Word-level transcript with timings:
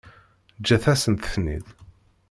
Ǧǧet-asent-ten-id. 0.59 1.65